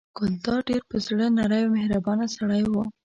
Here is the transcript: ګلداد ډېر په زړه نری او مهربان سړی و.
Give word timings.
ګلداد 0.17 0.61
ډېر 0.69 0.81
په 0.89 0.97
زړه 1.05 1.25
نری 1.37 1.61
او 1.65 1.73
مهربان 1.75 2.19
سړی 2.35 2.63
و. 2.71 2.75